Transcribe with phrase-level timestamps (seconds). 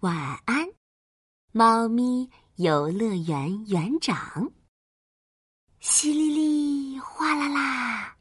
[0.00, 0.16] 晚
[0.46, 0.66] 安，
[1.52, 4.50] 猫咪游乐园园长。
[5.78, 8.16] 淅沥沥，哗啦啦，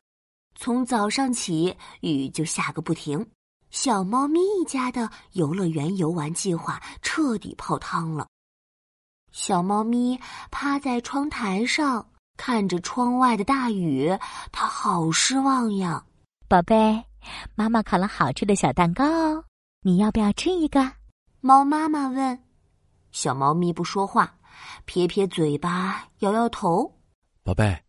[0.56, 3.26] 从早上起雨就下个不停。
[3.70, 8.28] 小猫咪一家的游乐园游玩计划彻底泡汤了。
[9.32, 10.20] 小猫咪
[10.52, 14.10] 趴在窗台上，看着窗外的大雨，
[14.52, 16.04] 它好失望呀。
[16.50, 17.06] 宝贝，
[17.56, 19.46] 妈妈烤了好吃的小蛋糕哦，
[19.82, 20.99] 你要不要吃一个？
[21.42, 22.44] 猫妈妈问。
[23.12, 24.38] 小猫咪不说话，
[24.86, 27.00] 撇撇嘴巴，摇摇头。
[27.44, 27.82] 宝贝，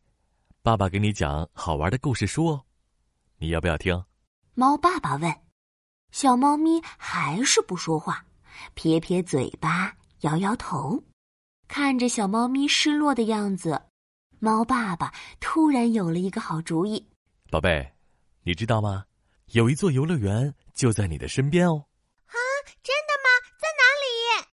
[0.62, 2.64] 爸爸给你讲好玩的故事书哦，
[3.38, 4.04] 你要不要听？
[4.54, 5.34] 猫爸爸问。
[6.12, 8.24] 小猫咪还是不说话，
[8.74, 11.02] 撇撇嘴巴，摇摇头。
[11.66, 13.82] 看着小猫咪失落的样子，
[14.38, 17.04] 猫爸爸突然有了一个好主意。
[17.50, 17.92] 宝贝，
[18.42, 19.04] 你知道吗？
[19.46, 21.84] 有一座游乐园就在你的身边哦。
[22.26, 22.38] 啊，
[22.82, 23.28] 真的吗？
[23.58, 24.46] 在哪里？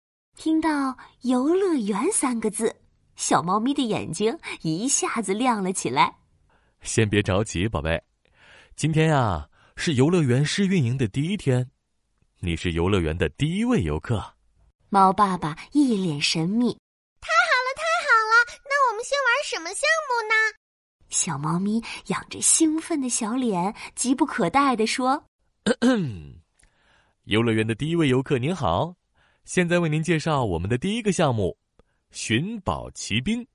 [0.46, 0.96] 听到
[1.26, 2.72] “游乐园”三个字，
[3.16, 6.18] 小猫咪的眼睛一下子亮了起来。
[6.82, 8.00] 先别着急，宝贝，
[8.76, 9.48] 今天呀。
[9.74, 11.68] 是游乐园试运营的第一天，
[12.38, 14.24] 你是游乐园的第一位游客。
[14.88, 16.78] 猫爸爸一脸神秘。
[17.20, 18.60] 太好了，太好了！
[18.70, 20.34] 那我们先玩什么项目呢？
[21.08, 25.24] 小猫咪仰着兴奋的小脸，急不可待地说
[25.64, 26.34] ：“咳 咳
[27.24, 28.94] 游乐园的第一位游客您好，
[29.46, 31.56] 现在为您介绍我们的第一个项目——
[32.10, 33.46] 寻宝奇兵。”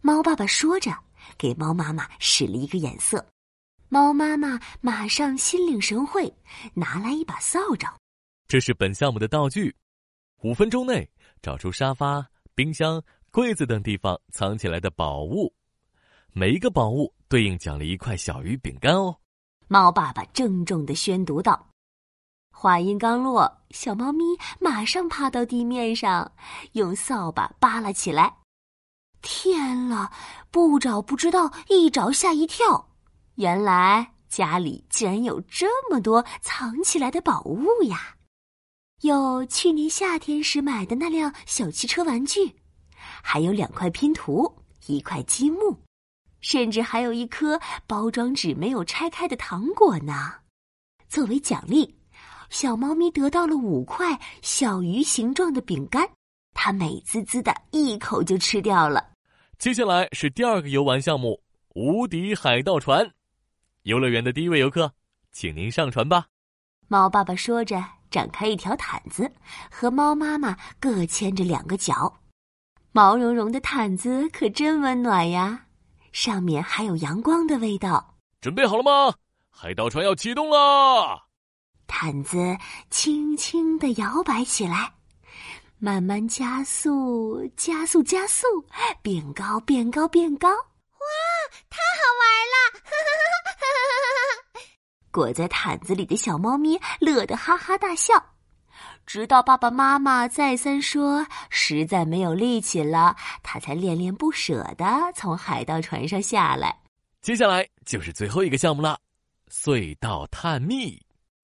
[0.00, 0.96] 猫爸爸说着，
[1.36, 3.26] 给猫妈妈使了一个眼色。
[3.88, 6.32] 猫妈妈马上心领神会，
[6.72, 7.88] 拿来一把扫帚。
[8.46, 9.74] 这是本项目的道具，
[10.42, 11.10] 五分钟内
[11.42, 15.52] 找出沙发、冰箱、柜子等地方藏起来的宝物，
[16.32, 19.16] 每一个宝物对应奖励一块小鱼饼干哦。
[19.66, 21.69] 猫爸爸郑重的宣读道。
[22.60, 24.22] 话音刚落，小猫咪
[24.58, 26.30] 马上趴到地面上，
[26.72, 28.36] 用扫把扒拉起来。
[29.22, 30.12] 天了，
[30.50, 32.90] 不找不知道，一找吓一跳。
[33.36, 38.16] 原来家里竟然有这么多藏起来的宝物呀！
[39.00, 42.56] 有去年夏天时买的那辆小汽车玩具，
[43.22, 44.54] 还有两块拼图、
[44.84, 45.80] 一块积木，
[46.42, 50.34] 甚至还有一颗包装纸没有拆开的糖果呢。
[51.08, 51.96] 作为奖励，
[52.50, 56.06] 小猫咪得到了五块小鱼形状的饼干，
[56.52, 59.08] 它美滋滋的一口就吃掉了。
[59.56, 61.40] 接下来是第二个游玩项目——
[61.74, 63.08] 无敌海盗船。
[63.84, 64.92] 游乐园的第一位游客，
[65.30, 66.26] 请您上船吧。
[66.88, 69.30] 猫爸爸说着，展开一条毯子，
[69.70, 72.12] 和猫妈妈各牵着两个脚。
[72.90, 75.66] 毛茸茸的毯子可真温暖呀，
[76.10, 78.18] 上面还有阳光的味道。
[78.40, 79.14] 准备好了吗？
[79.50, 81.29] 海盗船要启动了。
[81.90, 82.56] 毯子
[82.88, 84.92] 轻轻的摇摆起来，
[85.78, 88.46] 慢慢加速，加速，加速，
[89.02, 90.48] 变高，变高，变高。
[90.48, 91.06] 哇，
[91.68, 92.22] 太好玩
[92.54, 92.80] 了！
[95.10, 98.14] 裹在毯子里的小猫咪乐得哈哈大笑，
[99.04, 106.80] 直到爸爸妈妈再三说实在没有力气了，它才恋恋不舍的从海盗船上下来。
[107.20, 108.96] 接下来就是最后一个项目了——
[109.52, 111.02] 隧道探秘。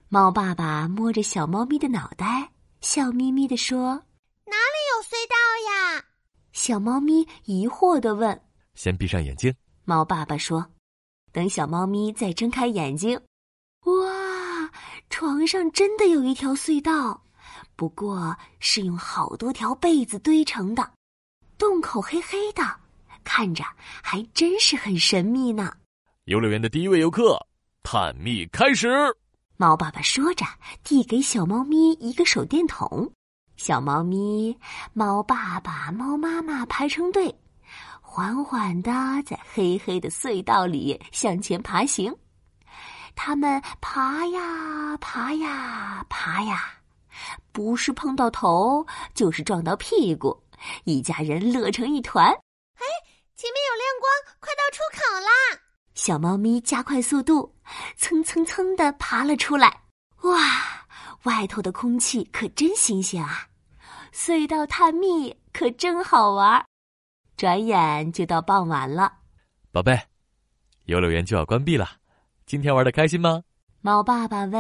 [0.09, 3.95] 猫爸爸摸着小猫咪的脑袋，笑眯眯地说
[4.47, 5.35] ：“哪里有隧道
[5.97, 6.05] 呀？”
[6.55, 8.41] 小猫咪疑惑地问
[8.75, 9.53] ：“先闭上眼睛。”
[9.85, 10.65] 猫爸爸说
[11.33, 13.21] ：“等小猫咪再睁开眼睛。”
[13.87, 14.71] 哇，
[15.11, 17.25] 床上真的有一条隧道，
[17.75, 20.89] 不过是用好多条被子堆成的，
[21.59, 22.63] 洞口黑黑的，
[23.25, 25.77] 看着还真是很神秘呢。
[26.27, 27.45] 游乐园的第一位游客，
[27.83, 28.89] 探秘开始。
[29.59, 30.45] 猫爸爸说着，
[30.85, 33.11] 递给小猫咪一个手电筒。
[33.57, 34.55] 小猫咪、
[34.93, 37.35] 猫爸爸、猫妈妈排成队，
[38.03, 38.93] 缓缓的
[39.25, 42.15] 在黑黑的隧道里向前爬行。
[43.15, 46.75] 他们爬呀爬呀爬呀，
[47.51, 50.39] 不是碰到头，就是撞到屁股，
[50.85, 52.27] 一家人乐成一团。
[52.27, 52.85] 哎，
[53.35, 55.63] 前面有亮光，快到出口啦！
[55.95, 57.56] 小猫咪加快速度，
[58.07, 59.83] 蹭蹭蹭的爬了出来。
[60.23, 60.87] 哇，
[61.25, 63.49] 外头的空气可真新鲜啊！
[64.13, 66.65] 隧道探秘可真好玩。
[67.37, 69.13] 转眼就到傍晚了，
[69.73, 70.01] 宝贝，
[70.85, 71.97] 游乐园就要关闭了。
[72.47, 73.43] 今天玩的开心吗？
[73.81, 74.53] 猫爸爸问。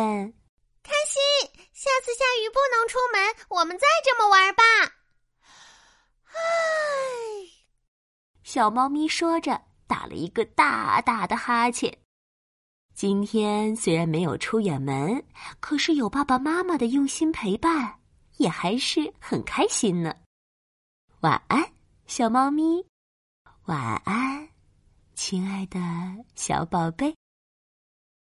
[0.82, 1.22] 开心，
[1.72, 4.62] 下次下雨不能出门，我们再这么玩吧。
[6.32, 6.34] 唉，
[8.42, 11.96] 小猫咪说着，打了一个大大的哈欠。
[12.96, 15.22] 今天虽然没有出远门
[15.60, 17.94] 可是有爸爸妈妈的用心陪伴
[18.38, 20.14] 也还是很开心呢。
[21.20, 21.62] 晚安
[22.06, 22.82] 小猫咪。
[23.66, 24.48] 晚安
[25.14, 25.78] 亲爱的
[26.36, 27.14] 小宝贝。